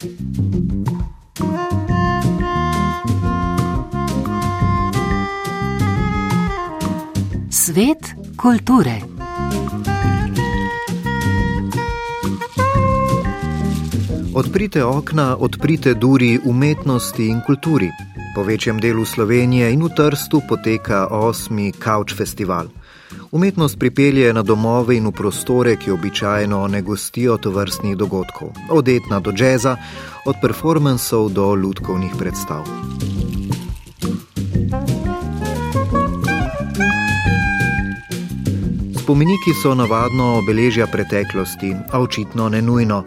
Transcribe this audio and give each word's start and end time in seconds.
Svet 0.00 0.08
kulture. 8.36 9.00
Odprite 14.34 14.84
okna, 14.84 15.36
odprite 15.36 15.94
duri 15.94 16.38
umetnosti 16.44 17.26
in 17.26 17.40
kulturi. 17.46 17.90
Po 18.34 18.42
večjem 18.42 18.80
delu 18.80 19.04
Slovenije 19.04 19.72
in 19.72 19.84
v 19.84 19.88
Trstu 19.96 20.40
poteka 20.48 21.06
osmi 21.06 21.72
Couch 21.72 22.16
Festival. 22.16 22.66
Umetnost 23.32 23.78
pripelje 23.78 24.32
na 24.32 24.42
domove 24.42 24.96
in 24.96 25.06
v 25.06 25.12
prostore, 25.12 25.76
ki 25.76 25.90
običajno 25.90 26.66
ne 26.68 26.82
gostijo 26.82 27.36
tovrstnih 27.36 27.96
dogodkov, 27.96 28.48
od 28.70 28.88
etna 28.88 29.20
do 29.20 29.32
džeza, 29.32 29.76
od 30.26 30.36
performansov 30.42 31.28
do 31.28 31.54
ljudkovnih 31.54 32.10
predstav. 32.18 32.66
Spomeniki 39.02 39.54
so 39.62 39.74
navadno 39.74 40.38
obeležja 40.38 40.86
preteklosti, 40.86 41.74
a 41.92 42.00
očitno 42.00 42.48
ne 42.48 42.62
nujno. 42.62 43.04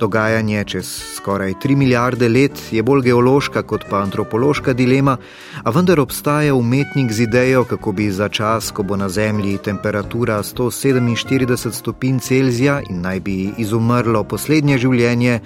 Dogajanje 0.00 0.64
čez 0.64 0.86
skoraj 1.16 1.54
3 1.62 1.76
milijarde 1.76 2.28
let 2.28 2.62
je 2.70 2.82
bolj 2.82 3.02
geološka 3.02 3.62
kot 3.62 3.84
pa 3.90 4.02
antropološka 4.02 4.72
dilema, 4.72 5.16
a 5.62 5.70
vendar 5.70 6.00
obstaja 6.00 6.54
umetnik 6.54 7.12
z 7.12 7.22
idejo, 7.22 7.64
kako 7.64 7.92
bi 7.92 8.10
za 8.10 8.28
čas, 8.28 8.70
ko 8.70 8.82
bo 8.82 8.96
na 8.96 9.08
Zemlji 9.08 9.58
temperatura 9.58 10.42
147 10.42 11.72
stopinj 11.72 12.18
Celzija 12.18 12.80
in 12.90 13.00
naj 13.00 13.20
bi 13.20 13.52
izumrlo 13.58 14.24
poslednje 14.24 14.78
življenje, 14.78 15.40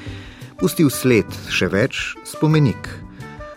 pustil 0.61 0.91
sled 0.91 1.29
še 1.51 1.69
več 1.69 2.15
spomenik. 2.25 2.89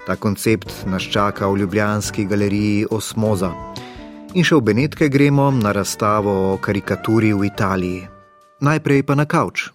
Ta 0.07 0.15
koncept 0.15 0.73
nas 0.85 1.03
čaka 1.03 1.47
v 1.47 1.63
Ljubljanski 1.63 2.25
galeriji 2.25 2.87
Osmoza. 2.91 3.53
In 4.33 4.43
še 4.43 4.55
v 4.55 4.61
Benetke 4.61 5.09
gremo 5.09 5.51
na 5.51 5.71
razstavo 5.71 6.53
o 6.53 6.57
karikaturi 6.57 7.33
v 7.33 7.47
Italiji. 7.47 8.07
Najprej 8.61 9.03
pa 9.03 9.15
na 9.15 9.25
kavč. 9.25 9.71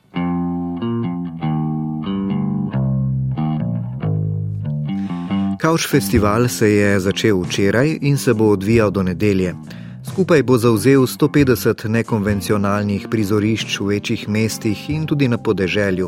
Kauč 5.66 5.86
festival 5.90 6.46
se 6.48 6.68
je 6.70 7.00
začel 7.00 7.42
včeraj 7.42 7.98
in 8.06 8.18
se 8.18 8.34
bo 8.34 8.54
odvijal 8.54 8.90
do 8.90 9.02
nedelje. 9.02 9.54
Skupaj 10.10 10.42
bo 10.42 10.58
zauzel 10.58 11.02
150 11.02 11.88
nekonvencionalnih 11.90 13.08
prizorišč 13.10 13.80
v 13.80 13.86
večjih 13.86 14.28
mestih 14.28 14.90
in 14.90 15.06
tudi 15.10 15.26
na 15.28 15.38
podeželju. 15.42 16.06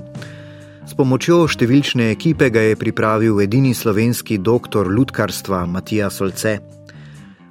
S 0.86 0.94
pomočjo 0.94 1.40
številčne 1.50 2.06
ekipe 2.14 2.46
ga 2.54 2.62
je 2.70 2.76
pripravil 2.78 3.40
edini 3.42 3.74
slovenski 3.74 4.38
doktor 4.38 4.86
ljudkarstva 4.94 5.66
Matija 5.66 6.06
Solce. 6.06 6.60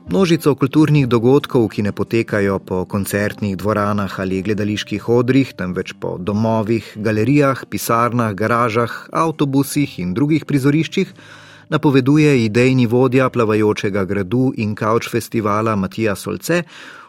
Množico 0.08 0.53
kulturnih 0.55 1.09
dogodkov, 1.11 1.67
ki 1.67 1.83
ne 1.83 1.92
potekajo 1.92 2.61
po 2.64 2.86
koncertnih 2.86 3.58
dvoranah 3.59 4.16
ali 4.19 4.39
gledaliških 4.47 5.09
odrih, 5.09 5.52
temveč 5.52 5.92
po 5.99 6.16
domovih, 6.16 6.88
galerijah, 6.95 7.66
pisarnah, 7.67 8.31
garažah, 8.31 8.95
avtobusih 9.11 9.99
in 9.99 10.16
drugih 10.16 10.47
prizoriščih, 10.47 11.11
napoveduje 11.69 12.45
idejni 12.45 12.85
vodja 12.87 13.29
plavajočega 13.29 14.05
gradu 14.05 14.53
in 14.57 14.75
kauč 14.75 15.09
festivala 15.11 15.75
Matija 15.75 16.15
Solce 16.15 16.63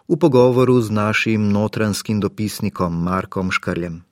v 0.09 0.17
pogovoru 0.17 0.81
z 0.81 0.91
našim 0.91 1.53
notranskim 1.53 2.20
dopisnikom 2.20 3.03
Markom 3.03 3.50
Škrljem. 3.50 4.03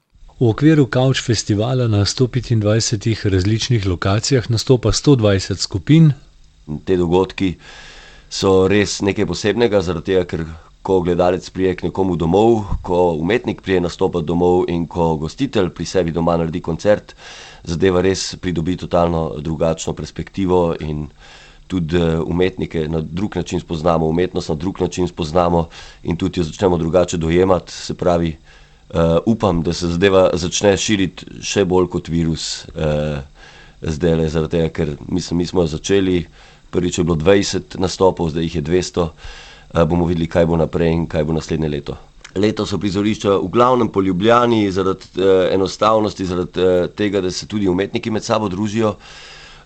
V 0.41 0.50
okviru 0.53 0.86
kauč 0.86 1.22
festivala 1.25 1.88
na 1.88 2.05
125 2.05 3.28
različnih 3.33 3.86
lokacijah 3.86 4.50
nastopa 4.50 4.92
120 4.92 5.56
skupin. 5.56 6.12
Te 6.84 6.97
dogodki 6.97 7.55
so 8.28 8.69
res 8.69 9.00
nekaj 9.00 9.27
posebnega, 9.27 9.81
zaradi 9.81 10.12
tega, 10.12 10.25
ker 10.28 10.44
ko 10.87 11.00
gledalec 11.00 11.48
prije 11.50 11.75
k 11.76 11.88
nekomu 11.88 12.15
domov, 12.16 12.66
ko 12.82 13.16
umetnik 13.19 13.62
prije 13.62 13.81
nastopa 13.81 14.21
domov 14.21 14.69
in 14.69 14.84
ko 14.87 15.16
gostitelj 15.16 15.72
pri 15.75 15.87
sebi 15.87 16.12
doma 16.15 16.37
naredi 16.37 16.60
koncert, 16.60 17.16
zadeva 17.66 18.00
res 18.00 18.37
pridobi 18.41 18.77
totalno 18.77 19.34
drugačno 19.38 19.93
perspektivo 19.93 20.75
in 20.81 21.06
tudi 21.66 21.97
eh, 21.99 22.19
umetnike 22.21 22.88
na 22.88 23.00
drug 23.00 23.37
način 23.37 23.60
spoznamo, 23.60 24.06
umetnost 24.06 24.49
na 24.49 24.54
drug 24.54 24.81
način 24.81 25.09
spoznamo 25.09 25.69
in 26.03 26.16
tudi 26.16 26.41
jo 26.41 26.44
začnemo 26.44 26.78
drugače 26.78 27.16
dojemati. 27.16 27.72
Se 27.72 27.94
pravi, 27.94 28.37
uh, 28.91 29.00
upam, 29.27 29.62
da 29.62 29.72
se 29.72 29.88
zadeva 29.88 30.31
začne 30.34 30.77
širiti 30.77 31.27
še 31.43 31.65
bolj 31.65 31.88
kot 31.91 32.09
virus 32.09 32.66
uh, 32.75 33.19
zdaj 33.83 34.15
le, 34.16 34.28
zaradi 34.28 34.56
tega, 34.56 34.69
ker 34.69 34.94
mislim, 35.09 35.38
mi 35.43 35.47
smo 35.47 35.66
začeli, 35.66 36.25
prvič 36.71 36.98
je 36.98 37.04
bilo 37.04 37.16
20 37.16 37.78
nastopov, 37.83 38.31
zdaj 38.31 38.47
jih 38.47 38.54
je 38.60 38.62
200, 38.62 39.09
uh, 39.09 39.83
bomo 39.84 40.06
videli, 40.06 40.31
kaj 40.31 40.47
bo 40.47 40.56
naprej 40.56 40.93
in 40.93 41.06
kaj 41.06 41.25
bo 41.25 41.34
naslednje 41.34 41.69
leto. 41.69 41.98
Letos 42.36 42.69
so 42.70 42.78
prizorišča 42.78 43.38
v 43.41 43.48
glavnem 43.48 43.88
po 43.88 44.02
Ljubljani, 44.02 44.70
zaradi 44.72 45.08
eh, 45.16 45.54
enostavnosti, 45.54 46.26
zaradi 46.26 46.60
eh, 46.60 46.88
tega, 46.97 47.20
da 47.20 47.30
se 47.30 47.47
tudi 47.47 47.69
umetniki 47.69 48.10
med 48.10 48.24
sabo 48.24 48.48
družijo. 48.48 48.97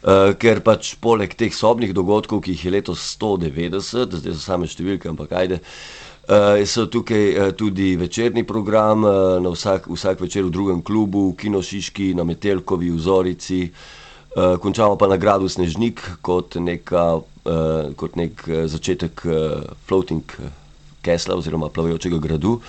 Uh, 0.01 0.31
ker 0.41 0.63
pač 0.65 0.95
poleg 0.97 1.35
teh 1.37 1.53
sobnih 1.53 1.91
dogodkov, 1.93 2.39
ki 2.41 2.55
jih 2.55 2.63
je 2.65 2.71
letos 2.73 3.03
190, 3.21 4.15
zdaj 4.17 4.33
so 4.33 4.41
same 4.41 4.65
številke, 4.65 5.11
ampak 5.11 5.35
ajde, 5.37 5.59
uh, 5.61 6.57
so 6.65 6.87
tukaj 6.89 7.25
uh, 7.35 7.51
tudi 7.53 7.91
večerni 8.01 8.47
program, 8.49 9.05
uh, 9.05 9.37
na 9.45 9.53
vsak, 9.53 9.91
vsak 9.93 10.23
večer 10.25 10.47
v 10.47 10.55
drugem 10.57 10.81
klubu, 10.81 11.27
v 11.29 11.37
Kinošiški, 11.43 12.15
na 12.17 12.25
Metelkovi, 12.25 12.89
v 12.89 12.97
Zorici, 12.97 13.61
uh, 13.69 14.57
končamo 14.57 14.97
pa 14.97 15.11
na 15.13 15.21
gradu 15.21 15.53
Snežnik 15.53 16.01
kot, 16.25 16.57
neka, 16.57 17.05
uh, 17.21 17.93
kot 17.93 18.17
nek 18.17 18.41
začetek 18.73 19.27
uh, 19.29 19.69
floating. 19.85 20.25
Uh, 20.41 20.60
Kesla 21.03 21.37
oziroma 21.37 21.69
plavajočega 21.69 22.19
gradu. 22.19 22.61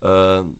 Uh, 0.00 0.50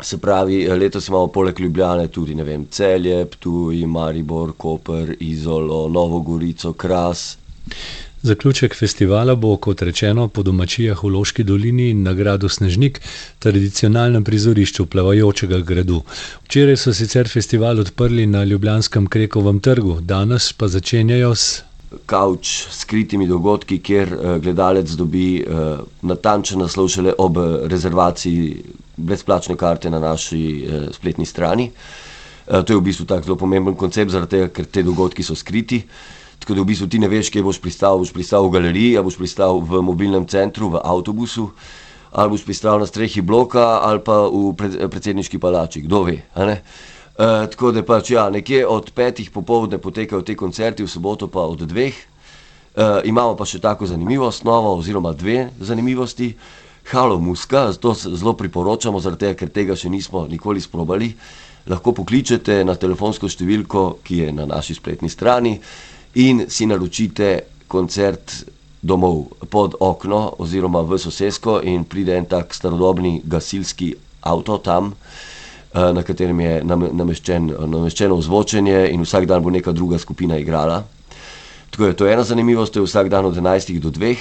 se 0.00 0.18
pravi, 0.18 0.68
letos 0.68 1.08
imamo 1.08 1.26
poleg 1.26 1.60
Ljubljane 1.60 2.08
tudi 2.08 2.34
vem, 2.34 2.66
Celje, 2.70 3.24
Ptuj, 3.26 3.86
Maribor, 3.86 4.52
Koper, 4.56 5.16
Izolo, 5.20 5.88
Novo 5.88 6.20
Gorico, 6.20 6.72
Kras. 6.72 7.36
Zaključek 8.22 8.74
festivala 8.74 9.34
bo, 9.34 9.56
kot 9.56 9.82
rečeno, 9.82 10.28
po 10.28 10.42
domačijah 10.42 11.02
v 11.04 11.08
Loški 11.14 11.44
dolini 11.44 11.90
in 11.90 12.02
nagrado 12.02 12.48
Snežnik, 12.48 12.98
tradicionalnem 13.38 14.24
prizorišču 14.24 14.86
plavajočega 14.86 15.60
gradu. 15.62 16.02
Včeraj 16.44 16.76
so 16.76 16.94
sicer 16.94 17.28
festival 17.30 17.78
odprli 17.78 18.26
na 18.26 18.44
Ljubljanskem 18.44 19.06
Krekovem 19.06 19.60
trgu, 19.60 20.00
danes 20.00 20.52
pa 20.52 20.68
začenjajo 20.68 21.34
s 21.34 21.62
kavč 22.06 22.50
s 22.68 22.82
skritimi 22.82 23.26
dogodki, 23.26 23.78
kjer 23.84 24.12
uh, 24.12 24.36
gledalec 24.42 24.90
dobi 24.96 25.40
uh, 25.40 25.80
natančen 26.02 26.60
naslov 26.60 26.88
šele 26.92 27.14
ob 27.18 27.38
rezervaciji 27.70 28.62
brezplačne 28.96 29.56
karte 29.56 29.90
na 29.90 29.98
naši 30.02 30.66
spletni 30.92 31.26
strani. 31.26 31.70
To 32.48 32.72
je 32.72 32.76
v 32.76 32.82
bistvu 32.82 33.04
tako 33.06 33.24
zelo 33.24 33.36
pomemben 33.36 33.76
koncept, 33.76 34.10
zaradi 34.10 34.30
tega, 34.30 34.48
ker 34.48 34.66
te 34.66 34.82
dogodki 34.82 35.22
so 35.22 35.36
skriti. 35.36 35.82
Tako 36.38 36.56
da 36.56 36.62
v 36.64 36.70
bistvu 36.70 36.88
ti 36.88 36.98
ne 36.98 37.08
veš, 37.08 37.30
kje 37.30 37.42
boš 37.44 37.60
pristal. 37.60 37.98
Boš 38.00 38.10
pristal 38.16 38.46
v 38.48 38.54
galeriji, 38.56 39.02
boš 39.04 39.18
pristal 39.20 39.60
v 39.60 39.82
mobilnem 39.84 40.26
centru, 40.26 40.70
v 40.72 40.80
avtobusu, 40.82 41.50
ali 42.10 42.32
boš 42.32 42.46
pristal 42.48 42.80
na 42.80 42.86
strehi 42.88 43.20
bloka 43.20 43.84
ali 43.84 44.00
pa 44.00 44.24
v 44.26 44.54
predsedniški 44.88 45.38
palači. 45.38 45.84
Kdo 45.84 46.02
ve? 46.08 46.22
Uh, 47.18 47.24
tako 47.50 47.72
da 47.74 47.82
pač 47.82 48.12
ja, 48.12 48.28
nekje 48.30 48.60
od 48.70 48.92
petih 48.94 49.30
popovdne 49.34 49.80
potekajo 49.82 50.22
te 50.22 50.36
koncerti, 50.38 50.84
v 50.86 50.90
soboto 50.90 51.26
pa 51.26 51.42
od 51.50 51.64
dveh. 51.66 51.94
Uh, 52.78 53.00
imamo 53.10 53.32
pa 53.34 53.42
še 53.42 53.58
tako 53.58 53.88
zanimivost, 53.90 54.44
novo 54.46 54.76
oziroma 54.78 55.10
dve 55.18 55.48
zanimivosti. 55.58 56.28
Halo 56.92 57.16
Muska, 57.18 57.72
to 57.74 57.90
zelo 57.98 58.36
priporočamo, 58.38 59.00
tega, 59.02 59.34
ker 59.34 59.50
tega 59.50 59.74
še 59.74 59.90
nismo 59.90 60.28
nikoli 60.30 60.62
sprobali. 60.62 61.08
Lahko 61.66 61.90
pokličete 61.96 62.60
na 62.62 62.76
telefonsko 62.78 63.26
številko, 63.26 63.82
ki 64.06 64.20
je 64.22 64.28
na 64.36 64.46
naši 64.46 64.76
spletni 64.78 65.10
strani, 65.10 65.56
in 66.22 66.44
si 66.46 66.70
naročite 66.70 67.32
koncert 67.66 68.44
domov 68.78 69.24
pod 69.50 69.74
okno 69.74 70.38
oziroma 70.38 70.84
v 70.86 71.00
sosesko, 71.02 71.58
in 71.66 71.82
pride 71.82 72.14
en 72.14 72.30
tak 72.30 72.54
starodobni 72.54 73.16
gasilski 73.26 73.90
avto 74.22 74.60
tam. 74.62 74.94
Eh, 74.94 75.37
na 75.74 76.02
katerem 76.02 76.40
je 76.40 76.60
nameščen, 76.64 77.52
nameščeno 77.66 78.16
ozvočenje 78.16 78.88
in 78.92 79.04
vsak 79.04 79.26
dan 79.28 79.42
bo 79.42 79.50
neka 79.50 79.72
druga 79.72 79.98
skupina 79.98 80.38
igrala. 80.38 80.84
Tako 81.70 81.86
je 81.86 81.96
to 81.96 82.08
ena 82.08 82.24
zanimivost, 82.24 82.72
to 82.72 82.80
je 82.80 82.88
vsak 82.88 83.08
dan 83.08 83.26
od 83.28 83.36
11 83.36 83.78
do 83.80 83.90
2. 83.90 84.16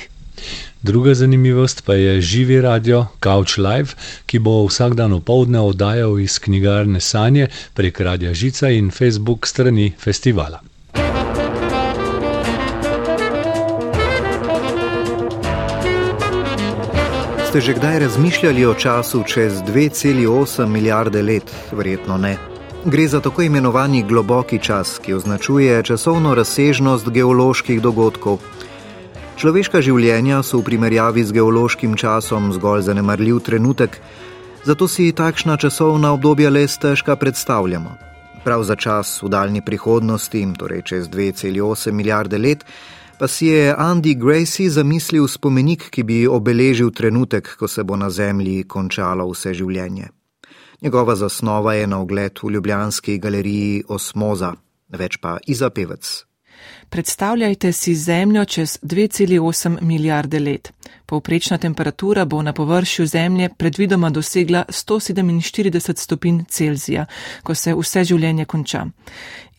Druga 0.84 1.14
zanimivost 1.14 1.82
pa 1.86 1.94
je 1.94 2.22
živi 2.22 2.62
radio 2.62 3.06
Couch 3.24 3.58
Live, 3.58 3.96
ki 4.26 4.40
bo 4.40 4.66
vsak 4.68 4.94
dan 4.94 5.14
opoldne 5.14 5.60
oddajal 5.60 6.20
iz 6.20 6.40
knjigarne 6.40 7.02
Sanje 7.02 7.48
prek 7.74 8.00
Radia 8.00 8.34
Žica 8.34 8.70
in 8.70 8.92
Facebook 8.92 9.48
strani 9.48 9.94
festivala. 10.00 10.77
Ste 17.58 17.74
že 17.74 17.74
kdaj 17.74 18.00
razmišljali 18.00 18.66
o 18.66 18.74
času 18.74 19.24
čez 19.26 19.54
2,8 19.66 20.68
milijarde 20.70 21.22
let? 21.22 21.50
Verjetno 21.72 22.18
ne. 22.18 22.38
Gre 22.86 23.08
za 23.08 23.20
tako 23.20 23.42
imenovani 23.42 24.04
globoki 24.04 24.60
čas, 24.60 25.00
ki 25.02 25.14
označuje 25.14 25.84
časovno 25.84 26.36
razsežnost 26.36 27.10
geoloških 27.10 27.82
dogodkov. 27.82 28.38
Človeška 29.42 29.82
življenja 29.82 30.44
so 30.46 30.62
v 30.62 30.68
primerjavi 30.70 31.24
z 31.26 31.34
geološkim 31.34 31.98
časom 31.98 32.54
zgolj 32.54 32.86
zanemarljiv 32.92 33.40
trenutek, 33.50 33.98
zato 34.62 34.86
si 34.88 35.10
takšna 35.10 35.58
časovna 35.58 36.14
obdobja 36.14 36.54
le 36.54 36.68
stežka 36.68 37.16
predstavljamo. 37.16 37.98
Prav 38.46 38.70
za 38.70 38.76
čas 38.76 39.18
v 39.24 39.34
daljni 39.34 39.66
prihodnosti, 39.66 40.46
torej 40.54 40.86
čez 40.86 41.10
2,8 41.10 41.92
milijarde 41.92 42.38
let, 42.38 42.62
pa 43.20 43.28
si 43.28 43.46
je 43.46 43.76
Andy 43.78 44.14
Gracie 44.16 44.70
zamislil 44.70 45.28
spomenik, 45.28 45.90
ki 45.90 46.04
bi 46.04 46.28
obeležil 46.28 46.92
trenutek, 46.92 47.56
ko 47.58 47.68
se 47.68 47.84
bo 47.84 47.96
na 47.96 48.10
Zemlji 48.10 48.64
končalo 48.64 49.26
vse 49.32 49.54
življenje. 49.54 50.10
Njegova 50.82 51.16
zasnova 51.16 51.74
je 51.74 51.88
na 51.88 52.00
ogled 52.00 52.40
v 52.44 52.54
Ljubljanski 52.54 53.18
galeriji 53.18 53.84
Osmoza, 53.90 54.54
več 54.90 55.18
pa 55.18 55.38
Iza 55.48 55.70
Pevec. 55.70 56.28
Predstavljajte 56.90 57.72
si 57.72 57.96
Zemljo 57.96 58.46
čez 58.46 58.80
2,8 58.82 59.82
milijarde 59.82 60.40
let. 60.40 60.72
Povprečna 61.06 61.58
temperatura 61.58 62.26
bo 62.26 62.42
na 62.42 62.54
površju 62.54 63.06
Zemlje 63.06 63.50
predvidoma 63.58 64.10
dosegla 64.10 64.66
147 64.70 65.98
stopinj 65.98 66.44
Celzija, 66.50 67.06
ko 67.44 67.56
se 67.56 67.74
vse 67.76 68.04
življenje 68.04 68.46
konča. 68.46 68.86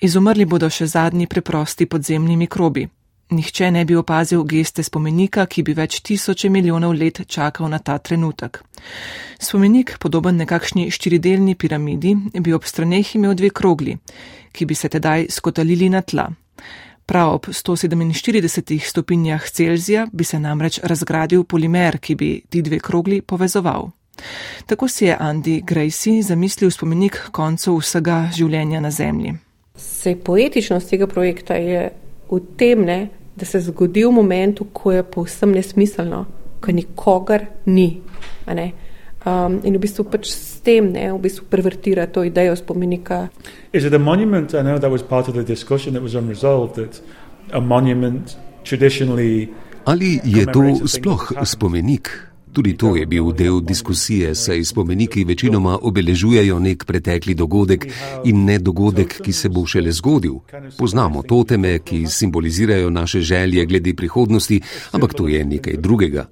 Izumrli 0.00 0.44
bodo 0.44 0.70
še 0.70 0.86
zadnji 0.86 1.26
preprosti 1.26 1.86
podzemni 1.86 2.36
mikrobi. 2.36 2.88
Nihče 3.30 3.70
ne 3.70 3.84
bi 3.84 3.96
opazil 3.96 4.42
geste 4.48 4.82
spomenika, 4.82 5.44
ki 5.46 5.62
bi 5.62 5.74
več 5.76 6.00
tisoče 6.00 6.48
milijonov 6.48 6.94
let 6.96 7.20
čakal 7.28 7.68
na 7.68 7.78
ta 7.78 7.98
trenutek. 7.98 8.62
Spomenik, 9.38 9.98
podoben 10.00 10.40
nekakšni 10.40 10.88
štiridelni 10.90 11.54
piramidi, 11.54 12.14
bi 12.40 12.54
ob 12.56 12.64
straneh 12.64 13.14
imel 13.16 13.36
dve 13.36 13.50
krogli, 13.50 13.98
ki 14.52 14.64
bi 14.64 14.74
se 14.74 14.88
tedaj 14.88 15.26
skotalili 15.30 15.90
na 15.92 16.00
tla. 16.02 16.30
Prav 17.08 17.34
ob 17.34 17.50
147 17.52 18.80
stopinjah 18.84 19.44
Celzija 19.50 20.06
bi 20.12 20.24
se 20.24 20.40
namreč 20.40 20.80
razgradil 20.82 21.44
polimer, 21.44 21.98
ki 21.98 22.14
bi 22.14 22.30
ti 22.48 22.62
dve 22.62 22.80
krogli 22.80 23.20
povezoval. 23.20 23.90
Tako 24.66 24.88
si 24.88 25.04
je 25.04 25.16
Andy 25.20 25.60
Gracie 25.64 26.22
zamislil 26.22 26.70
spomenik 26.70 27.20
koncu 27.32 27.76
vsega 27.76 28.30
življenja 28.32 28.80
na 28.80 28.90
Zemlji. 28.90 29.36
Se 29.76 30.16
poetičnost 30.16 30.90
tega 30.90 31.06
projekta 31.06 31.54
je 31.54 31.90
v 32.30 32.40
tem, 32.56 32.84
ne, 32.84 33.08
da 33.38 33.46
se 33.46 33.60
zgodi 33.60 34.04
v 34.04 34.12
momentu, 34.12 34.66
ko 34.72 34.92
je 34.92 35.02
povsem 35.02 35.52
nesmiselno, 35.54 36.26
ko 36.60 36.72
nikogar 36.72 37.46
ni. 37.66 38.02
Um, 38.48 39.60
in 39.64 39.74
v 39.76 39.80
bistvu 39.82 40.04
pač 40.10 40.30
s 40.30 40.60
tem 40.64 40.92
ne, 40.92 41.10
v 41.12 41.20
bistvu 41.22 41.46
pervertira 41.50 42.06
to 42.06 42.24
idejo 42.24 42.56
spomenika. 42.56 43.28
Is 43.72 43.84
it 43.84 43.94
a 43.94 43.98
monument? 43.98 44.54
I 44.54 44.62
know 44.62 44.78
that 44.78 44.90
was 44.90 45.02
part 45.02 45.28
of 45.28 45.34
the 45.34 45.44
discussion 45.44 45.94
that 45.94 46.02
was 46.02 46.14
unresolved. 46.14 46.76
That 46.76 47.02
a 47.52 47.60
monument 47.60 48.36
traditionally. 48.64 49.48
Ali 49.84 50.20
je 50.24 50.46
to 50.46 50.88
sploh 50.88 51.32
spomenik? 51.44 52.27
Tudi 52.52 52.76
to 52.76 52.96
je 52.96 53.06
bil 53.06 53.32
del 53.32 53.60
diskusije, 53.60 54.34
saj 54.34 54.64
spomeniki 54.64 55.24
večinoma 55.24 55.78
obeležujejo 55.82 56.58
nek 56.58 56.84
pretekli 56.84 57.34
dogodek 57.34 57.86
in 58.24 58.44
ne 58.44 58.58
dogodek, 58.58 59.20
ki 59.22 59.32
se 59.32 59.48
bo 59.48 59.66
šele 59.66 59.92
zgodil. 59.92 60.40
Poznamo 60.78 61.22
toteme, 61.22 61.78
ki 61.78 62.06
simbolizirajo 62.06 62.90
naše 62.90 63.20
želje 63.20 63.66
glede 63.66 63.94
prihodnosti, 63.94 64.60
ampak 64.92 65.14
to 65.14 65.28
je 65.28 65.44
nekaj 65.44 65.76
drugega. 65.76 66.26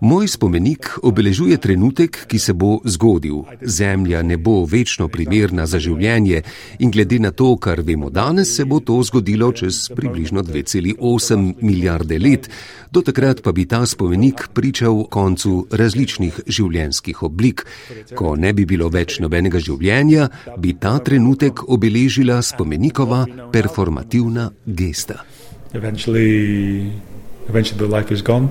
Moj 0.00 0.28
spomenik 0.28 0.90
obeležuje 1.02 1.56
trenutek, 1.56 2.26
ki 2.26 2.38
se 2.38 2.52
bo 2.52 2.78
zgodil. 2.84 3.42
Zemlja 3.62 4.22
ne 4.22 4.36
bo 4.36 4.64
večno 4.64 5.08
primerna 5.08 5.66
za 5.66 5.78
življenje 5.78 6.42
in 6.78 6.90
glede 6.90 7.18
na 7.18 7.30
to, 7.30 7.56
kar 7.56 7.80
vemo 7.80 8.10
danes, 8.10 8.56
se 8.56 8.64
bo 8.64 8.80
to 8.80 9.02
zgodilo 9.02 9.52
čez 9.52 9.88
približno 9.96 10.42
2,8 10.42 11.54
milijarde 11.60 12.18
let. 12.18 12.50
Do 12.90 13.02
takrat 13.02 13.42
pa 13.42 13.52
bi 13.52 13.66
ta 13.66 13.86
spomenik 13.86 14.48
pričal 14.54 15.04
koncu 15.10 15.39
različnih 15.70 16.40
življenjskih 16.46 17.22
oblik. 17.22 17.64
Ko 18.14 18.36
ne 18.36 18.52
bi 18.52 18.66
bilo 18.66 18.88
več 18.92 19.18
nobenega 19.20 19.60
življenja, 19.62 20.28
bi 20.58 20.74
ta 20.78 20.98
trenutek 20.98 21.64
obeležila 21.68 22.40
spomenikova 22.42 23.24
performativna 23.52 24.50
gesta. 24.66 25.24
Eventually, 25.72 26.90
eventually 27.48 27.78
the 27.78 27.86
life 27.86 28.10
is 28.10 28.22
gone 28.22 28.50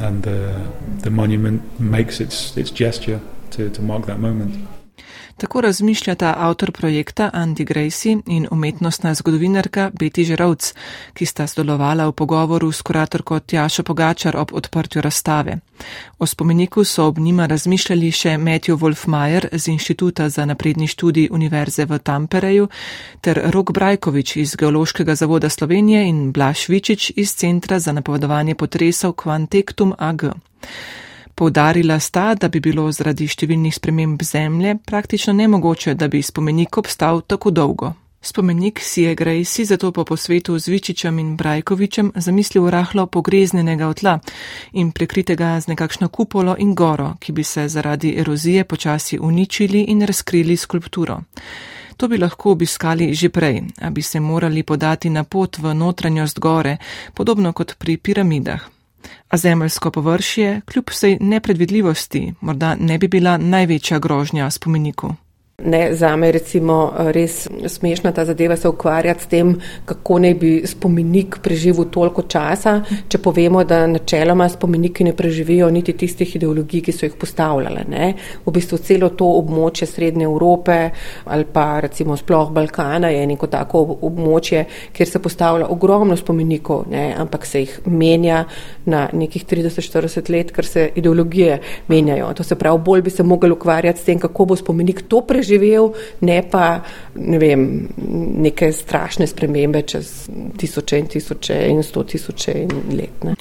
and 0.00 0.26
uh, 0.26 0.58
the 1.02 1.10
monument 1.10 1.62
makes 1.80 2.20
its, 2.20 2.56
its 2.56 2.70
gesture 2.70 3.20
to, 3.52 3.70
to 3.70 3.82
mark 3.82 4.06
that 4.06 4.18
moment. 4.18 4.75
Tako 5.36 5.60
razmišljata 5.60 6.34
avtor 6.38 6.72
projekta 6.72 7.30
Andy 7.34 7.64
Gracie 7.64 8.18
in 8.26 8.48
umetnostna 8.50 9.14
zgodovinarka 9.14 9.90
Betty 10.00 10.24
Žerovc, 10.24 10.72
ki 11.14 11.26
sta 11.26 11.46
sodelovala 11.46 12.06
v 12.08 12.12
pogovoru 12.12 12.72
s 12.72 12.82
kuratorko 12.82 13.38
Tjašo 13.40 13.82
Pogačar 13.82 14.36
ob 14.36 14.52
odprtju 14.52 15.02
razstave. 15.02 15.58
O 16.18 16.26
spomeniku 16.26 16.84
so 16.84 17.04
ob 17.04 17.18
njima 17.18 17.46
razmišljali 17.46 18.10
še 18.10 18.38
Matthew 18.38 18.78
Wolfmajer 18.80 19.48
z 19.52 19.68
Inštituta 19.68 20.28
za 20.28 20.44
napredni 20.44 20.86
študij 20.86 21.28
Univerze 21.30 21.84
v 21.84 21.98
Tampereju 21.98 22.68
ter 23.20 23.42
Rok 23.44 23.72
Brajkovič 23.72 24.36
iz 24.36 24.56
Geološkega 24.56 25.14
zavoda 25.14 25.48
Slovenije 25.48 26.08
in 26.08 26.32
Blaš 26.32 26.68
Vičič 26.68 27.12
iz 27.16 27.34
Centra 27.34 27.78
za 27.78 27.92
napovedovanje 27.92 28.54
potresov 28.54 29.12
Quantektum 29.12 29.92
AG. 29.98 30.22
Poudarila 31.38 31.98
sta, 32.00 32.34
da 32.34 32.48
bi 32.48 32.62
bilo 32.64 32.86
zaradi 32.96 33.26
številnih 33.28 33.74
sprememb 33.76 34.22
zemlje 34.24 34.78
praktično 34.88 35.34
nemogoče, 35.36 35.92
da 35.92 36.08
bi 36.08 36.22
spomenik 36.24 36.78
obstal 36.80 37.20
tako 37.28 37.50
dolgo. 37.52 37.90
Spomenik 38.24 38.80
si 38.80 39.02
je 39.02 39.14
Grejsi 39.14 39.66
zato 39.68 39.90
po 39.92 40.06
posvetu 40.08 40.56
z 40.58 40.72
Vičičem 40.72 41.18
in 41.20 41.34
Brajkovičem 41.36 42.14
zamislil 42.16 42.70
rahlo 42.72 43.04
pogreznenega 43.06 43.90
tla 43.92 44.14
in 44.72 44.92
prekritega 44.96 45.60
z 45.60 45.68
nekakšno 45.74 46.08
kupolo 46.08 46.54
in 46.58 46.72
goro, 46.74 47.10
ki 47.20 47.32
bi 47.32 47.44
se 47.44 47.68
zaradi 47.68 48.14
erozije 48.16 48.64
počasi 48.64 49.18
uničili 49.18 49.82
in 49.92 50.06
razkrili 50.08 50.56
skulpturo. 50.56 51.18
To 51.96 52.08
bi 52.08 52.16
lahko 52.16 52.56
obiskali 52.56 53.12
že 53.14 53.28
prej, 53.28 53.60
a 53.80 53.90
bi 53.90 54.02
se 54.02 54.20
morali 54.20 54.62
podati 54.62 55.10
na 55.10 55.24
pot 55.24 55.58
v 55.58 55.74
notranjost 55.74 56.40
gore, 56.40 56.78
podobno 57.14 57.52
kot 57.52 57.76
pri 57.78 57.96
piramidah 57.96 58.75
a 59.28 59.36
zemeljsko 59.36 59.90
površje 59.90 60.60
kljub 60.64 60.84
vsej 60.90 61.18
nepredvidljivosti 61.20 62.34
morda 62.40 62.74
ne 62.80 62.98
bi 62.98 63.08
bila 63.08 63.36
največja 63.36 63.98
grožnja 63.98 64.50
spomeniku. 64.50 65.14
Ne, 65.64 65.94
za 65.94 66.16
me 66.16 66.26
je 66.26 66.32
res 67.12 67.48
smešna 67.66 68.10
ta 68.12 68.24
zadeva 68.24 68.56
se 68.56 68.68
ukvarjati 68.68 69.22
s 69.22 69.26
tem, 69.26 69.54
kako 69.84 70.18
naj 70.18 70.34
bi 70.34 70.50
spomenik 70.68 71.38
preživel 71.42 71.86
toliko 71.88 72.26
časa, 72.28 72.82
če 73.08 73.18
povemo, 73.24 73.62
da 73.64 73.86
načeloma 73.88 74.50
spomeniki 74.52 75.04
ne 75.04 75.14
preživijo 75.16 75.70
niti 75.72 75.94
tistih 75.96 76.34
ideologij, 76.36 76.82
ki 76.84 76.92
so 76.92 77.06
jih 77.06 77.14
postavljale. 77.16 77.86
Ne. 77.88 78.10
V 78.44 78.52
bistvu 78.52 78.78
celo 78.84 79.08
to 79.16 79.30
območje 79.38 79.88
Srednje 79.88 80.26
Evrope 80.28 80.76
ali 81.24 81.48
pa 81.52 81.80
recimo 81.80 82.16
sploh 82.20 82.52
Balkana 82.52 83.08
je 83.08 83.24
neko 83.26 83.48
tako 83.48 83.82
območje, 84.10 84.66
kjer 84.92 85.08
se 85.08 85.22
postavlja 85.24 85.70
ogromno 85.72 86.16
spomenikov, 86.20 86.84
ne, 86.92 87.06
ampak 87.16 87.46
se 87.46 87.64
jih 87.64 87.78
menja 87.86 88.44
na 88.84 89.06
nekih 89.12 89.48
30-40 89.48 90.30
let, 90.36 90.52
ker 90.52 90.68
se 90.68 90.90
ideologije 90.94 91.58
menjajo. 91.88 92.28
To 92.36 92.44
se 92.44 92.60
pravi, 92.60 92.84
bolj 92.84 93.08
bi 93.08 93.16
se 93.16 93.22
mogli 93.22 93.56
ukvarjati 93.56 94.04
s 94.04 94.10
tem, 94.12 94.20
kako 94.20 94.50
bo 94.52 94.60
spomenik 94.60 95.06
to 95.08 95.24
preživel 95.24 95.45
preživel, 95.46 95.92
ne 96.20 96.42
pa 96.50 96.82
ne 97.14 97.38
vem, 97.38 97.88
neke 98.42 98.72
strašne 98.72 99.26
spremembe 99.26 99.82
čez 99.82 100.28
tisoče 100.58 100.98
in 100.98 101.06
tisoče 101.06 101.60
in 101.70 101.82
sto 101.82 102.02
tisoče 102.02 102.66
let. 102.90 103.24
Ne. 103.24 103.34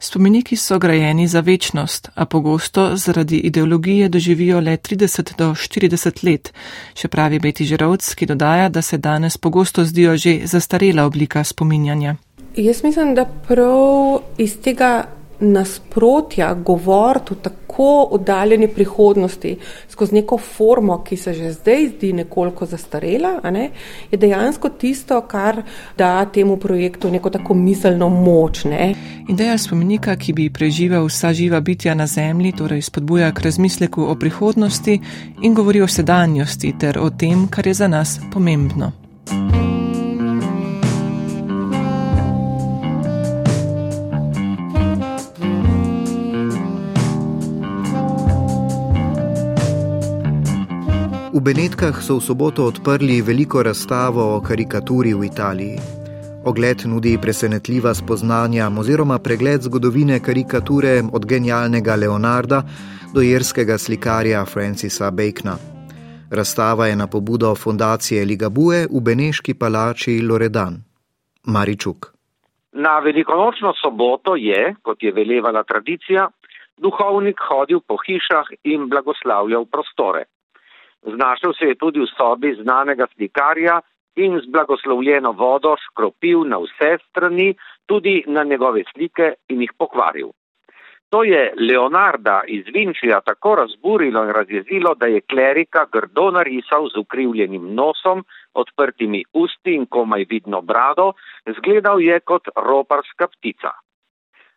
Spomeniki 0.00 0.56
so 0.56 0.78
grajeni 0.78 1.26
za 1.26 1.40
večnost, 1.40 2.08
a 2.14 2.24
pogosto 2.24 2.96
zaradi 2.96 3.36
ideologije 3.36 4.08
doživijo 4.08 4.60
le 4.60 4.76
30 4.76 5.36
do 5.38 5.50
40 5.50 6.24
let, 6.24 6.52
še 6.94 7.08
pravi 7.08 7.40
Beti 7.42 7.66
Žerovc, 7.66 8.14
ki 8.14 8.26
dodaja, 8.26 8.68
da 8.68 8.82
se 8.82 8.98
danes 8.98 9.36
pogosto 9.36 9.84
zdijo 9.84 10.16
že 10.16 10.40
zastarela 10.44 11.04
oblika 11.04 11.44
spominjanja. 11.44 12.14
Jaz 12.56 12.82
mislim, 12.84 13.14
da 13.14 13.24
prav 13.24 14.20
iz 14.38 14.60
tega 14.62 15.17
nasprotja 15.40 16.54
govoriti 16.54 17.32
o 17.32 17.36
tako 17.36 18.08
oddaljeni 18.10 18.68
prihodnosti 18.68 19.56
skozi 19.88 20.14
neko 20.14 20.38
formo, 20.38 21.02
ki 21.04 21.16
se 21.16 21.34
že 21.34 21.52
zdaj 21.52 21.88
zdi 21.88 22.12
nekoliko 22.12 22.66
zastarela, 22.66 23.40
ne, 23.50 23.70
je 24.10 24.18
dejansko 24.18 24.68
tisto, 24.68 25.20
kar 25.20 25.62
da 25.98 26.24
temu 26.24 26.56
projektu 26.56 27.10
neko 27.10 27.30
tako 27.30 27.54
miselno 27.54 28.08
moč. 28.08 28.64
Ne. 28.64 28.94
Ideja 29.28 29.58
spomenika, 29.58 30.16
ki 30.16 30.32
bi 30.32 30.50
preživel 30.50 31.06
vsa 31.06 31.32
živa 31.32 31.60
bitja 31.60 31.94
na 31.94 32.06
Zemlji, 32.06 32.52
torej 32.52 32.82
spodbuja 32.82 33.32
k 33.32 33.40
razmisleku 33.40 34.02
o 34.02 34.14
prihodnosti 34.14 35.00
in 35.42 35.54
govori 35.54 35.82
o 35.82 35.88
sedanjosti 35.88 36.74
ter 36.80 36.98
o 36.98 37.10
tem, 37.10 37.48
kar 37.48 37.66
je 37.66 37.74
za 37.74 37.88
nas 37.88 38.20
pomembno. 38.32 39.07
V 51.38 51.42
Benetkah 51.42 52.02
so 52.02 52.18
v 52.18 52.26
soboto 52.26 52.66
odprli 52.66 53.22
veliko 53.22 53.62
razstavo 53.62 54.22
o 54.34 54.38
karikaturi 54.42 55.14
v 55.14 55.22
Italiji. 55.30 55.78
Ogled 56.50 56.82
nudi 56.90 57.14
presenetljiva 57.14 57.94
spoznanja 57.94 58.66
oziroma 58.66 59.18
pregled 59.22 59.62
zgodovine 59.62 60.18
karikature 60.18 60.98
od 61.12 61.22
genialnega 61.22 61.94
Leonarda 61.94 62.58
do 63.14 63.22
jerskega 63.22 63.78
slikarja 63.78 64.42
Francisa 64.50 65.10
Bacona. 65.14 65.54
Razstava 66.30 66.86
je 66.90 66.96
na 66.96 67.06
pobudo 67.06 67.54
fundacije 67.54 68.24
Ligabue 68.24 68.90
v 68.90 69.00
Beneški 69.00 69.54
palači 69.54 70.18
Loredan. 70.18 70.82
Maričuk. 71.46 72.10
Na 72.72 72.98
velikonočno 72.98 73.72
soboto 73.78 74.34
je, 74.34 74.74
kot 74.82 74.98
je 75.02 75.14
velevala 75.14 75.62
tradicija, 75.62 76.26
duhovnik 76.82 77.38
hodil 77.48 77.78
po 77.86 77.94
hišah 78.02 78.50
in 78.64 78.90
blagoslavljal 78.90 79.70
prostore. 79.70 80.26
Znašel 81.02 81.52
se 81.52 81.64
je 81.64 81.74
tudi 81.74 82.00
v 82.00 82.06
sobi 82.16 82.54
znanega 82.54 83.06
slikarja 83.14 83.80
in 84.16 84.40
z 84.40 84.50
blagoslovljeno 84.50 85.32
vodo 85.32 85.76
skropil 85.86 86.44
na 86.44 86.58
vse 86.58 86.98
strani, 87.08 87.54
tudi 87.86 88.24
na 88.26 88.44
njegove 88.44 88.82
slike 88.92 89.34
in 89.48 89.62
jih 89.62 89.72
pokvaril. 89.78 90.30
To 91.10 91.24
je 91.24 91.54
Leonarda 91.56 92.42
iz 92.46 92.64
Vinčija 92.74 93.20
tako 93.20 93.54
razburilo 93.54 94.24
in 94.24 94.30
razjezilo, 94.30 94.94
da 94.94 95.06
je 95.06 95.20
klerika 95.20 95.86
grdo 95.92 96.30
narisal 96.30 96.88
z 96.94 96.98
ukrivljenim 96.98 97.74
nosom, 97.74 98.24
odprtimi 98.54 99.24
usti 99.32 99.74
in 99.74 99.86
komaj 99.86 100.26
vidno 100.30 100.60
brado, 100.60 101.12
zgledal 101.56 102.00
je 102.00 102.20
kot 102.20 102.48
roparska 102.56 103.26
ptica. 103.26 103.72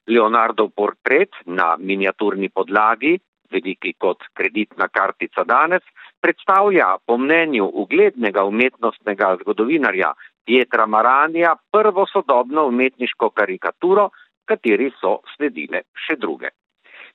Leonardov 0.07 0.69
portret 0.75 1.29
na 1.45 1.75
miniaturni 1.79 2.49
podlagi, 2.49 3.19
veliki 3.51 3.93
kot 3.99 4.23
kreditna 4.33 4.87
kartica 4.87 5.43
danes, 5.43 5.83
predstavlja 6.21 6.97
po 7.05 7.17
mnenju 7.17 7.69
uglednega 7.83 8.43
umetnostnega 8.43 9.35
zgodovinarja 9.41 10.13
Pietra 10.45 10.85
Maranja 10.85 11.55
prvo 11.71 12.05
sodobno 12.13 12.65
umetniško 12.67 13.29
karikaturo, 13.29 14.09
kateri 14.45 14.89
so 15.01 15.19
sledile 15.35 15.83
še 16.05 16.17
druge. 16.17 16.49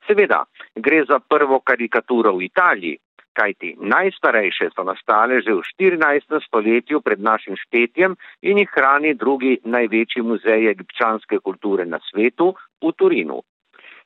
Seveda, 0.07 0.45
gre 0.77 1.03
za 1.09 1.19
prvo 1.19 1.61
karikaturo 1.61 2.37
v 2.37 2.47
Italiji, 2.47 2.99
kajti 3.37 3.75
najstarejše 3.81 4.71
so 4.73 4.85
nastale 4.89 5.43
že 5.45 5.53
v 5.53 5.61
14. 5.61 6.41
stoletju 6.49 7.01
pred 7.05 7.21
našim 7.21 7.57
štetjem 7.57 8.17
in 8.43 8.59
jih 8.63 8.71
hrani 8.73 9.13
drugi 9.15 9.59
največji 9.65 10.25
muzej 10.25 10.71
egipčanske 10.73 11.43
kulture 11.45 11.85
na 11.85 12.01
svetu 12.09 12.55
v 12.81 12.93
Turinu. 12.97 13.43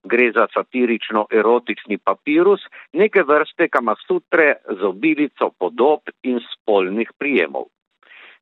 Gre 0.04 0.30
za 0.33 0.47
satirično-erotični 0.54 1.99
papirus, 1.99 2.62
neke 2.92 3.23
vrste 3.23 3.69
kamasutre 3.69 4.54
z 4.64 4.87
obilico 4.87 5.50
podob 5.59 6.09
in 6.23 6.40
spolnih 6.40 7.12
prijemov. 7.19 7.69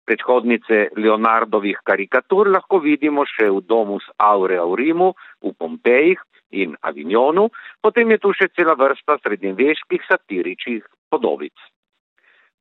Predhodnice 0.07 0.89
Leonardovih 0.97 1.81
karikatur 1.85 2.49
lahko 2.49 2.79
vidimo 2.81 3.27
še 3.29 3.51
v 3.51 3.61
domu 3.61 3.99
s 4.01 4.09
Aurea 4.17 4.65
v 4.65 4.79
Rimu, 4.81 5.09
v 5.45 5.53
Pompejih 5.59 6.23
in 6.51 6.79
Avignonu, 6.81 7.51
potem 7.83 8.09
je 8.15 8.23
tu 8.23 8.33
še 8.33 8.49
cela 8.57 8.73
vrsta 8.79 9.19
srednjeveških 9.21 10.07
satiričnih 10.09 10.87
podobic. 11.11 11.53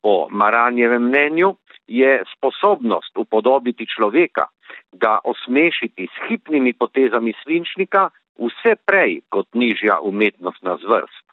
Po 0.04 0.28
Maranjevem 0.30 1.08
mnenju 1.08 1.56
je 1.88 2.20
sposobnost 2.36 3.16
upodobiti 3.16 3.88
človeka, 3.88 4.50
ga 4.92 5.20
osmešiti 5.24 6.08
s 6.12 6.16
hipnimi 6.28 6.74
potezami 6.74 7.32
svinčnika, 7.44 8.10
vse 8.40 8.76
prej 8.86 9.22
kot 9.30 9.48
nižja 9.54 10.00
umetnostna 10.02 10.78
zvrst. 10.84 11.26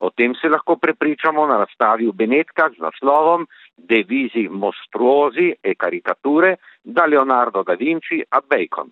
O 0.00 0.10
tem 0.10 0.34
se 0.34 0.48
lahko 0.48 0.76
prepričamo 0.76 1.46
na 1.46 1.58
razstavi 1.60 2.06
v 2.08 2.16
Benetkah 2.16 2.72
z 2.72 2.80
naslovom 2.80 3.46
Devizi 3.76 4.48
mostruozi 4.48 5.52
e 5.62 5.74
karikature 5.74 6.56
da 6.84 7.04
Leonardo 7.06 7.62
da 7.62 7.74
Vinci 7.74 8.22
a 8.30 8.40
Bacon. 8.40 8.88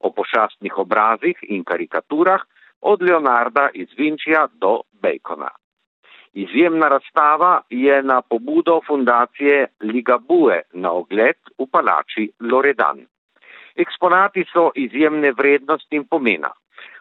O 0.00 0.10
pošastnih 0.10 0.78
obrazih 0.78 1.38
in 1.42 1.64
karikaturah 1.64 2.42
od 2.80 3.02
Leonarda 3.02 3.68
iz 3.74 3.88
Vinčija 3.96 4.48
do 4.52 4.80
Bacona. 4.92 5.50
Izjemna 6.32 6.88
razstava 6.88 7.60
je 7.70 8.02
na 8.02 8.22
pobudo 8.22 8.80
fundacije 8.86 9.66
Ligabue 9.82 10.62
na 10.72 10.92
ogled 10.92 11.36
v 11.58 11.66
palači 11.72 12.30
Loredan. 12.40 13.06
Eksponati 13.76 14.44
so 14.52 14.70
izjemne 14.74 15.32
vrednosti 15.32 15.96
in 15.96 16.06
pomena. 16.10 16.50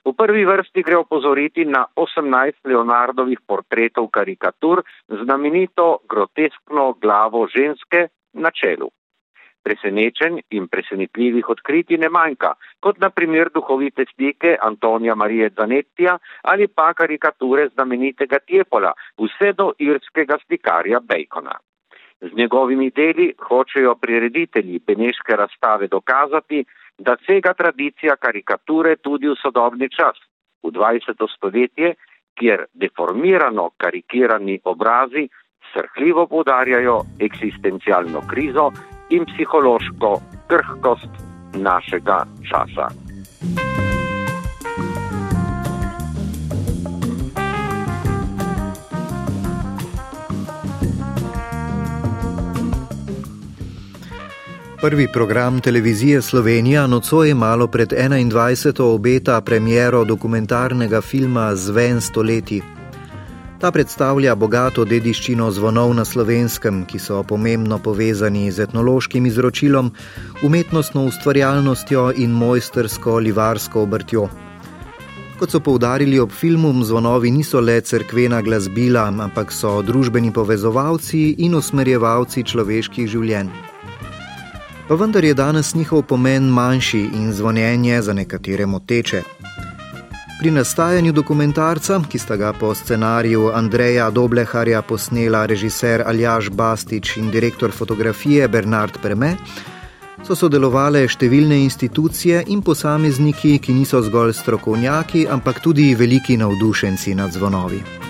V 0.05 0.13
prvi 0.17 0.45
vrsti 0.45 0.83
gre 0.83 0.97
opozoriti 0.97 1.65
na 1.65 1.85
18 1.95 2.65
Leonardovih 2.65 3.39
portretov 3.47 4.07
karikatur 4.07 4.83
znamenito 5.07 5.97
groteskno 6.09 6.93
glavo 7.01 7.47
ženske 7.47 8.07
na 8.33 8.51
čelu. 8.51 8.89
Presenečen 9.63 10.39
in 10.49 10.67
presenetljivih 10.67 11.49
odkriti 11.49 11.97
ne 11.97 12.09
manjka, 12.09 12.53
kot 12.79 12.99
na 12.99 13.09
primer 13.09 13.49
duhovite 13.53 14.05
slike 14.15 14.55
Antonija 14.61 15.15
Marije 15.15 15.49
Zanettija 15.57 16.17
ali 16.41 16.67
pa 16.67 16.93
karikature 16.93 17.67
znamenitega 17.73 18.39
Tjepola, 18.39 18.93
vse 19.19 19.53
do 19.53 19.73
irskega 19.77 20.37
slikarja 20.45 20.99
Bacona. 20.99 21.59
Z 22.21 22.35
njegovimi 22.35 22.91
deli 22.91 23.33
hočejo 23.47 23.95
prireditelji 23.95 24.79
Beneške 24.87 25.35
razstave 25.35 25.87
dokazati, 25.87 26.65
da 26.97 27.15
sega 27.25 27.53
tradicija 27.53 28.15
karikature 28.15 28.95
tudi 28.95 29.27
v 29.27 29.35
sodobni 29.41 29.89
čas, 29.89 30.17
v 30.63 30.71
20. 30.71 31.27
stoletje, 31.35 31.93
kjer 32.39 32.65
deformirano 32.73 33.69
karikirani 33.77 34.59
obrazi 34.63 35.29
srhljivo 35.73 36.27
podarjajo 36.27 36.99
eksistencialno 37.19 38.21
krizo 38.29 38.71
in 39.09 39.25
psihološko 39.25 40.11
krhkost 40.47 41.13
našega 41.53 42.25
časa. 42.49 42.87
Prvi 54.81 55.07
program 55.13 55.59
televizije 55.59 56.21
Slovenija 56.21 56.87
nocoj 56.87 57.33
malo 57.33 57.67
pred 57.67 57.89
21. 57.89 58.81
obeta 58.81 59.41
premiero 59.41 60.05
dokumentarnega 60.05 61.01
filma 61.01 61.55
Zven 61.55 62.01
stoletji. 62.01 62.61
Ta 63.59 63.71
predstavlja 63.71 64.35
bogato 64.35 64.85
dediščino 64.85 65.51
zvonov 65.51 65.93
na 65.93 66.05
slovenskem, 66.05 66.85
ki 66.85 66.99
so 66.99 67.23
pomembno 67.23 67.79
povezani 67.79 68.51
z 68.51 68.63
etnološkim 68.63 69.25
izročilom, 69.25 69.91
umetnostno 70.43 71.03
ustvarjalnostjo 71.05 72.13
in 72.15 72.31
mojstersko 72.31 73.17
livarsko 73.19 73.81
obrtjo. 73.81 74.29
Kot 75.39 75.51
so 75.51 75.59
poudarili 75.59 76.19
ob 76.19 76.31
filmu, 76.31 76.71
zvonovi 76.83 77.31
niso 77.31 77.59
le 77.59 77.81
cerkvena 77.81 78.41
glasbila, 78.41 79.11
ampak 79.11 79.51
so 79.51 79.81
družbeni 79.81 80.31
povezovalci 80.31 81.35
in 81.37 81.55
usmerjevalci 81.55 82.43
človeških 82.43 83.07
življenj 83.07 83.68
pa 84.89 84.95
vendar 84.95 85.23
je 85.23 85.33
danes 85.33 85.75
njihov 85.75 86.01
pomen 86.01 86.43
manjši 86.43 86.99
in 87.13 87.33
zvonjenje 87.33 88.01
za 88.01 88.13
nekatere 88.13 88.65
moteče. 88.65 89.21
Pri 90.39 90.51
nastajanju 90.51 91.11
dokumentarca, 91.11 92.01
ki 92.09 92.19
sta 92.19 92.35
ga 92.35 92.53
po 92.53 92.73
scenariju 92.75 93.51
Andreja 93.53 94.09
Dobleharja 94.09 94.81
posnela 94.81 95.45
režiser 95.45 96.03
Aljaš 96.05 96.49
Bastič 96.49 97.17
in 97.17 97.29
direktor 97.31 97.71
fotografije 97.71 98.47
Bernard 98.47 98.97
Preme, 99.01 99.35
so 100.25 100.35
sodelovale 100.35 101.05
številne 101.07 101.61
institucije 101.63 102.43
in 102.47 102.61
posamezniki, 102.61 103.59
ki 103.59 103.73
niso 103.73 104.01
zgolj 104.01 104.33
strokovnjaki, 104.41 105.27
ampak 105.29 105.61
tudi 105.61 105.93
veliki 105.95 106.37
navdušenci 106.37 107.15
nad 107.15 107.31
zvonovi. 107.31 108.08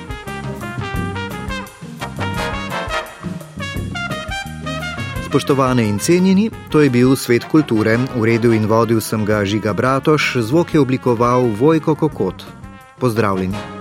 Spoštovane 5.30 5.86
in 5.86 6.00
cenjeni, 6.02 6.50
to 6.74 6.82
je 6.82 6.90
bil 6.90 7.14
svet 7.14 7.46
kulture, 7.46 8.00
uredil 8.18 8.58
in 8.58 8.66
vodil 8.66 8.98
sem 8.98 9.22
ga 9.26 9.46
Žiga 9.46 9.78
Bratoš, 9.78 10.42
zvok 10.42 10.74
je 10.74 10.82
oblikoval 10.82 11.54
Vojko 11.54 11.94
Kokot. 11.96 12.46
Pozdravljeni. 12.98 13.79